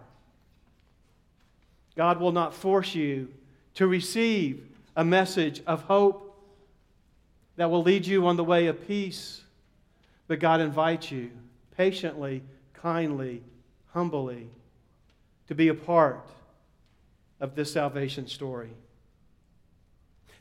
[1.95, 3.29] God will not force you
[3.75, 6.22] to receive a message of hope
[7.55, 9.41] that will lead you on the way of peace,
[10.27, 11.31] but God invites you
[11.77, 12.43] patiently,
[12.73, 13.43] kindly,
[13.93, 14.49] humbly
[15.47, 16.27] to be a part
[17.39, 18.71] of this salvation story.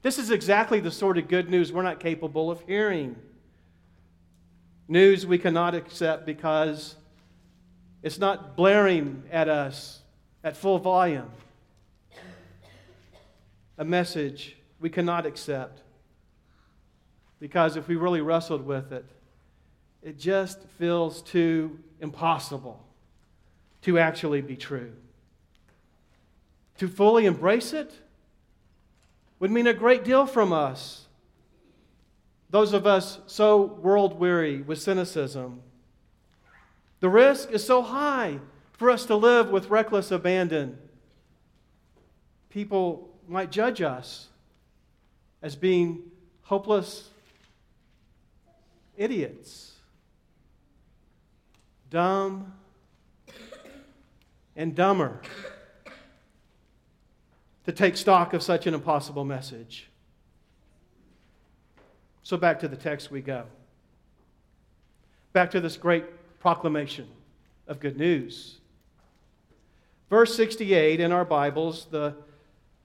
[0.03, 3.17] This is exactly the sort of good news we're not capable of hearing.
[4.89, 6.97] News we cannot accept because
[8.03, 10.01] it's not blaring at us
[10.43, 11.31] at full volume.
[13.79, 15.83] A message we cannot accept
[17.43, 19.05] because if we really wrestled with it,
[20.01, 22.81] it just feels too impossible
[23.83, 24.93] to actually be true.
[26.79, 27.93] To fully embrace it
[29.41, 31.09] would mean a great deal from us.
[32.51, 35.63] Those of us so world weary with cynicism.
[37.01, 38.39] The risk is so high
[38.75, 40.79] for us to live with reckless abandon.
[42.51, 44.29] People might judge us
[45.43, 46.05] as being
[46.43, 47.09] hopeless
[49.03, 49.73] idiots,
[51.91, 52.53] dumb
[54.55, 55.21] and dumber
[57.65, 59.89] to take stock of such an impossible message.
[62.23, 63.45] So back to the text we go.
[65.33, 66.05] Back to this great
[66.39, 67.09] proclamation
[67.67, 68.59] of good news.
[70.11, 72.15] Verse 68 in our Bibles, the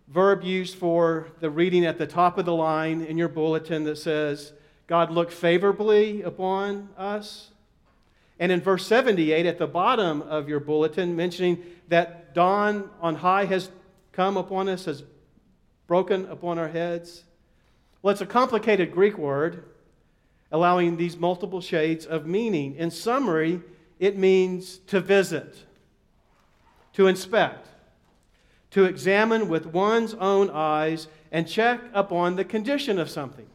[0.07, 3.97] verb used for the reading at the top of the line in your bulletin that
[3.97, 4.53] says,
[4.88, 7.51] God looked favorably upon us.
[8.39, 13.45] And in verse 78 at the bottom of your bulletin, mentioning that dawn on high
[13.45, 13.69] has
[14.13, 15.03] come upon us, has
[15.88, 17.23] broken upon our heads.
[18.01, 19.65] Well, it's a complicated Greek word,
[20.51, 22.75] allowing these multiple shades of meaning.
[22.75, 23.61] In summary,
[23.99, 25.65] it means to visit,
[26.93, 27.67] to inspect,
[28.71, 33.47] to examine with one's own eyes and check upon the condition of something.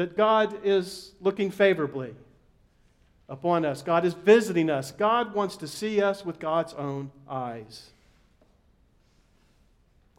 [0.00, 2.14] That God is looking favorably
[3.28, 3.82] upon us.
[3.82, 4.92] God is visiting us.
[4.92, 7.90] God wants to see us with God's own eyes.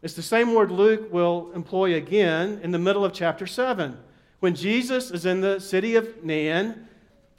[0.00, 3.98] It's the same word Luke will employ again in the middle of chapter 7
[4.38, 6.86] when Jesus is in the city of Nain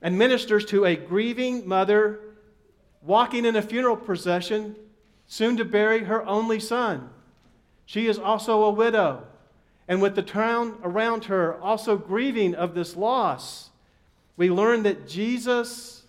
[0.01, 2.19] and ministers to a grieving mother
[3.01, 4.75] walking in a funeral procession
[5.27, 7.09] soon to bury her only son.
[7.85, 9.27] She is also a widow
[9.87, 13.69] and with the town around her also grieving of this loss,
[14.37, 16.03] we learn that Jesus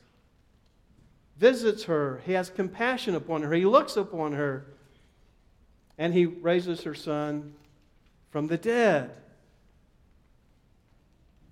[1.37, 2.23] visits her.
[2.25, 3.53] He has compassion upon her.
[3.53, 4.67] He looks upon her.
[5.99, 7.55] And he raises her son
[8.31, 9.11] from the dead.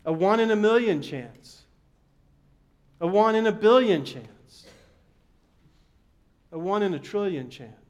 [0.04, 1.62] A one in a million chance.
[3.00, 4.66] A one in a billion chance.
[6.52, 7.81] A one in a trillion chance.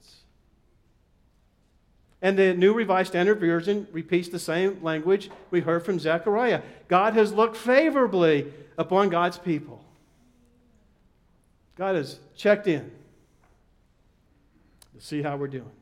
[2.22, 6.62] And the New Revised Standard Version repeats the same language we heard from Zechariah.
[6.86, 9.84] God has looked favorably upon God's people.
[11.76, 12.92] God has checked in
[14.94, 15.72] to see how we're doing.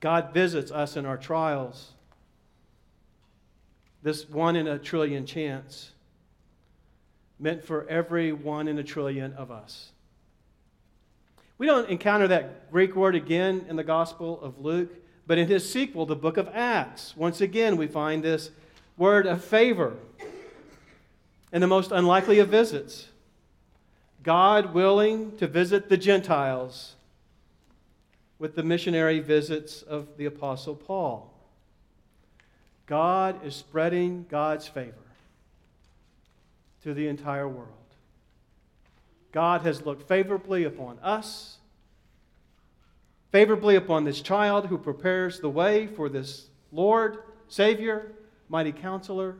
[0.00, 1.92] God visits us in our trials.
[4.02, 5.90] This one in a trillion chance
[7.38, 9.90] meant for every one in a trillion of us.
[11.60, 14.94] We don't encounter that Greek word again in the Gospel of Luke,
[15.26, 18.50] but in his sequel, the book of Acts, once again we find this
[18.96, 19.94] word of favor
[21.52, 23.08] in the most unlikely of visits.
[24.22, 26.94] God willing to visit the Gentiles
[28.38, 31.30] with the missionary visits of the Apostle Paul.
[32.86, 34.94] God is spreading God's favor
[36.84, 37.79] to the entire world.
[39.32, 41.58] God has looked favorably upon us,
[43.30, 47.18] favorably upon this child who prepares the way for this Lord,
[47.48, 48.12] Savior,
[48.48, 49.36] mighty counselor,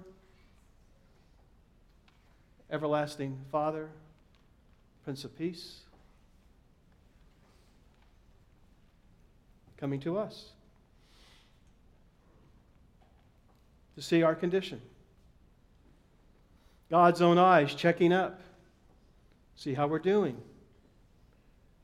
[2.70, 3.88] everlasting Father,
[5.04, 5.80] Prince of Peace,
[9.76, 10.50] coming to us
[13.96, 14.80] to see our condition.
[16.90, 18.40] God's own eyes checking up
[19.60, 20.38] see how we're doing,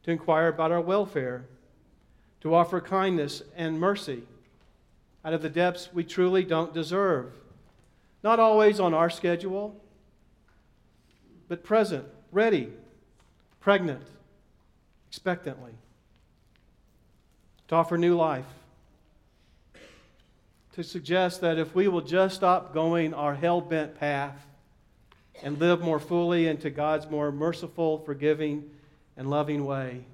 [0.03, 1.45] to inquire about our welfare,
[2.41, 4.23] to offer kindness and mercy
[5.23, 7.35] out of the depths we truly don't deserve.
[8.23, 9.79] Not always on our schedule,
[11.49, 12.73] but present, ready,
[13.61, 14.07] pregnant,
[15.07, 15.73] expectantly.
[17.69, 18.47] To offer new life.
[20.73, 24.47] To suggest that if we will just stop going our hell bent path
[25.43, 28.71] and live more fully into God's more merciful, forgiving,
[29.17, 30.05] and loving way,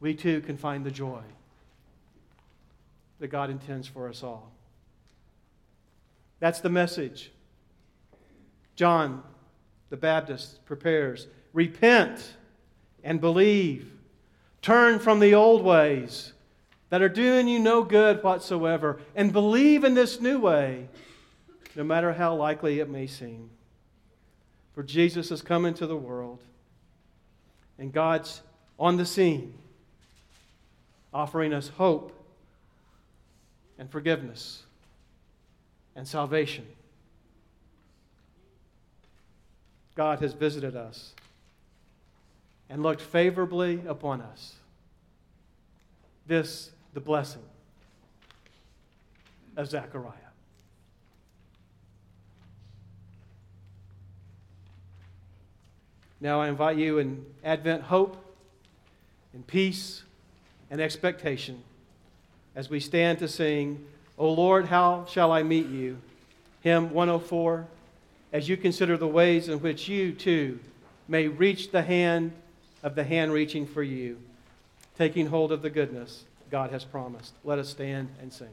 [0.00, 1.22] we too can find the joy
[3.20, 4.52] that God intends for us all.
[6.40, 7.30] That's the message.
[8.76, 9.22] John
[9.90, 12.34] the Baptist prepares repent
[13.02, 13.90] and believe.
[14.60, 16.32] Turn from the old ways
[16.90, 20.88] that are doing you no good whatsoever and believe in this new way,
[21.76, 23.50] no matter how likely it may seem.
[24.74, 26.42] For Jesus has come into the world,
[27.78, 28.42] and God's
[28.78, 29.54] on the scene,
[31.12, 32.12] offering us hope
[33.78, 34.64] and forgiveness
[35.94, 36.66] and salvation.
[39.94, 41.14] God has visited us
[42.68, 44.54] and looked favorably upon us.
[46.26, 47.42] This, the blessing
[49.56, 50.23] of Zechariah.
[56.20, 58.16] Now I invite you in Advent hope,
[59.32, 60.02] in peace,
[60.70, 61.62] and expectation
[62.56, 63.84] as we stand to sing,
[64.16, 65.98] O Lord, how shall I meet you?
[66.60, 67.66] Hymn 104,
[68.32, 70.60] as you consider the ways in which you too
[71.08, 72.32] may reach the hand
[72.82, 74.18] of the hand reaching for you,
[74.96, 77.34] taking hold of the goodness God has promised.
[77.42, 78.48] Let us stand and sing.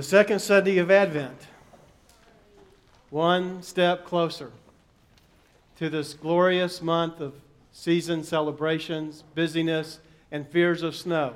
[0.00, 1.46] The second Sunday of Advent,
[3.10, 4.50] one step closer
[5.76, 7.34] to this glorious month of
[7.70, 9.98] season celebrations, busyness,
[10.32, 11.34] and fears of snow.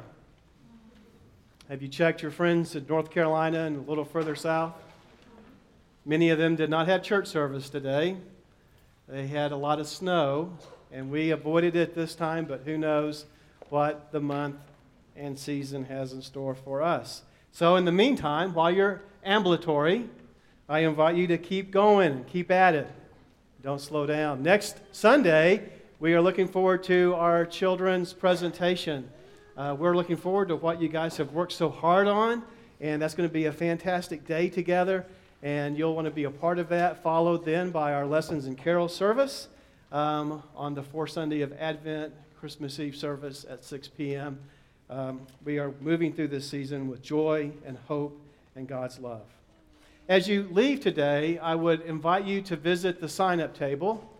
[1.69, 4.73] Have you checked your friends in North Carolina and a little further south?
[6.07, 8.17] Many of them did not have church service today.
[9.07, 10.57] They had a lot of snow,
[10.91, 13.27] and we avoided it this time, but who knows
[13.69, 14.57] what the month
[15.15, 17.21] and season has in store for us.
[17.55, 20.09] So, in the meantime, while you're ambulatory,
[20.69, 22.91] I invite you to keep going, keep at it.
[23.63, 24.43] Don't slow down.
[24.43, 25.63] Next Sunday,
[26.01, 29.09] we are looking forward to our children's presentation.
[29.57, 32.43] Uh, we're looking forward to what you guys have worked so hard on,
[32.81, 35.07] and that's going to be a fantastic day together.
[35.41, 38.59] And you'll want to be a part of that, followed then by our lessons and
[38.59, 39.47] carol service
[39.93, 44.41] um, on the fourth Sunday of Advent, Christmas Eve service at 6 p.m.
[44.91, 48.21] Um, we are moving through this season with joy and hope
[48.55, 49.23] and God's love.
[50.09, 54.11] As you leave today, I would invite you to visit the sign up table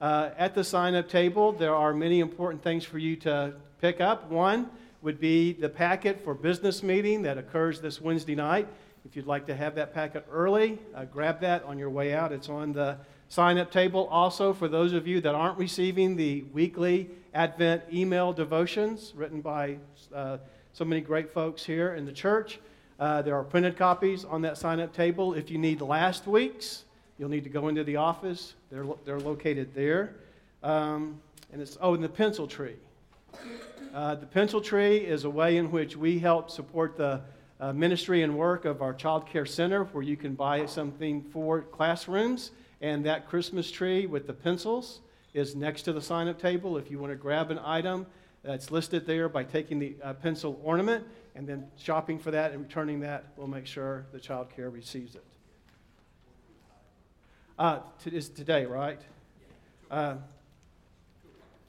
[0.00, 4.00] Uh, at the sign up table, there are many important things for you to pick
[4.00, 4.28] up.
[4.30, 4.68] One
[5.02, 8.66] would be the packet for business meeting that occurs this Wednesday night.
[9.06, 12.32] If you'd like to have that packet early, uh, grab that on your way out.
[12.32, 12.98] It's on the
[13.34, 14.06] sign up table.
[14.12, 19.76] Also, for those of you that aren't receiving the weekly Advent email devotions written by
[20.14, 20.38] uh,
[20.72, 22.60] so many great folks here in the church,
[23.00, 25.34] uh, there are printed copies on that sign up table.
[25.34, 26.84] If you need last week's,
[27.18, 28.54] you'll need to go into the office.
[28.70, 30.14] They're, they're located there.
[30.62, 31.20] Um,
[31.52, 32.76] and it's, oh, and the pencil tree.
[33.92, 37.20] Uh, the pencil tree is a way in which we help support the
[37.58, 41.62] uh, ministry and work of our child care center, where you can buy something for
[41.62, 42.52] classrooms.
[42.84, 45.00] And that Christmas tree with the pencils
[45.32, 46.76] is next to the sign up table.
[46.76, 48.04] If you want to grab an item
[48.42, 52.62] that's listed there by taking the uh, pencil ornament and then shopping for that and
[52.62, 55.24] returning that, we'll make sure the child care receives it.
[57.58, 59.00] Uh, t- is today, right?
[59.90, 60.16] Uh,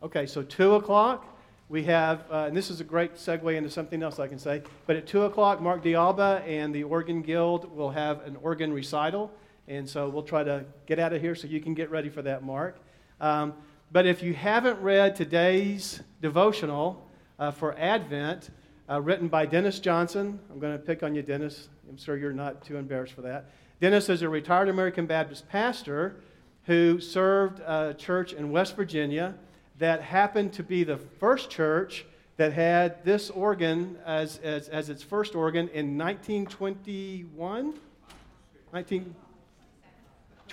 [0.04, 1.26] okay, so 2 o'clock,
[1.70, 4.64] we have, uh, and this is a great segue into something else I can say,
[4.86, 9.32] but at 2 o'clock, Mark Dialba and the Organ Guild will have an organ recital.
[9.68, 12.22] And so we'll try to get out of here so you can get ready for
[12.22, 12.78] that, Mark.
[13.20, 13.54] Um,
[13.92, 17.08] but if you haven't read today's devotional
[17.40, 18.50] uh, for Advent,
[18.90, 21.70] uh, written by Dennis Johnson, I'm going to pick on you, Dennis.
[21.90, 23.50] I'm sure you're not too embarrassed for that.
[23.82, 26.18] Dennis is a retired American Baptist pastor
[26.66, 29.36] who served a church in West Virginia
[29.80, 32.06] that happened to be the first church
[32.38, 37.74] that had this organ as, as, as its first organ in 1921?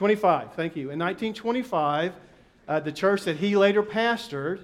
[0.02, 0.90] 1925, thank you.
[0.90, 2.12] In 1925,
[2.66, 4.62] uh, the church that he later pastored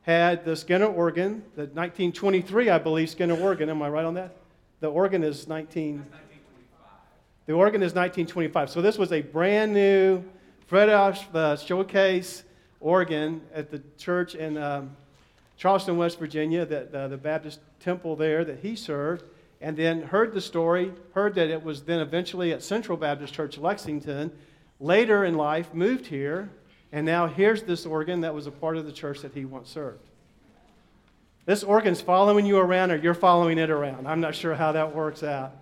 [0.00, 3.68] had the Skinner organ, the 1923, I believe, Skinner organ.
[3.68, 4.34] Am I right on that?
[4.80, 6.02] The organ is 19.
[7.44, 8.70] The organ is 1925.
[8.70, 10.24] So this was a brand new
[10.66, 12.44] Fred Ash uh, showcase
[12.80, 14.96] organ at the church in um,
[15.58, 19.24] Charleston, West Virginia, that, uh, the Baptist temple there that he served,
[19.60, 23.58] and then heard the story, heard that it was then eventually at Central Baptist Church,
[23.58, 24.32] Lexington.
[24.82, 26.50] Later in life, moved here,
[26.90, 29.70] and now here's this organ that was a part of the church that he once
[29.70, 30.02] served.
[31.46, 34.08] This organ's following you around, or you're following it around.
[34.08, 35.52] I'm not sure how that works out.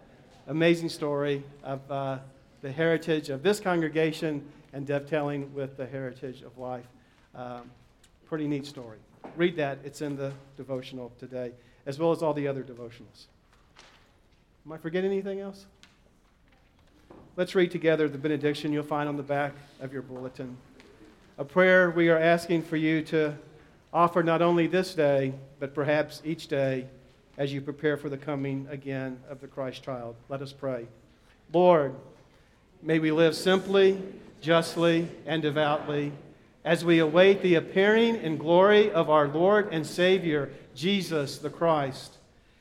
[0.46, 2.18] Amazing story of uh,
[2.62, 4.42] the heritage of this congregation
[4.72, 6.86] and dovetailing with the heritage of life.
[7.34, 7.70] Um,
[8.24, 9.00] pretty neat story.
[9.36, 11.52] Read that, it's in the devotional today,
[11.84, 13.26] as well as all the other devotionals.
[14.64, 15.66] Am I forgetting anything else?
[17.40, 20.58] Let's read together the benediction you'll find on the back of your bulletin.
[21.38, 23.34] A prayer we are asking for you to
[23.94, 26.86] offer not only this day, but perhaps each day
[27.38, 30.16] as you prepare for the coming again of the Christ child.
[30.28, 30.86] Let us pray.
[31.50, 31.94] Lord,
[32.82, 34.02] may we live simply,
[34.42, 36.12] justly, and devoutly
[36.62, 42.18] as we await the appearing in glory of our Lord and Savior, Jesus the Christ.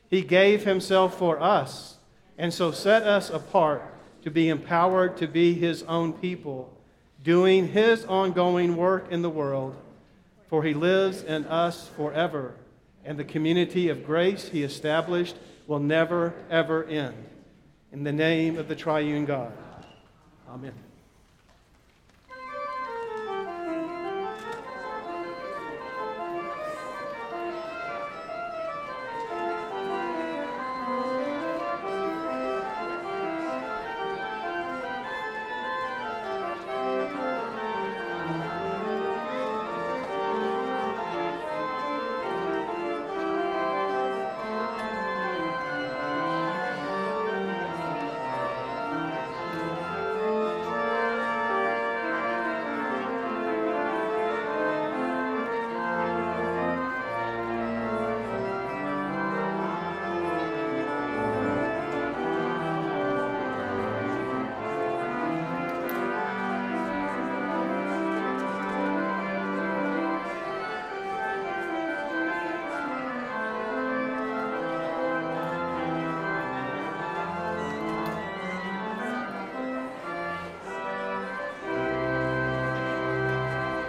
[0.09, 1.97] He gave himself for us,
[2.38, 3.84] and so set us apart
[4.24, 6.74] to be empowered to be his own people,
[7.24, 9.76] doing his ongoing work in the world.
[10.47, 12.55] For he lives in us forever,
[13.05, 15.36] and the community of grace he established
[15.67, 17.15] will never, ever end.
[17.91, 19.53] In the name of the triune God.
[20.49, 20.88] Amen.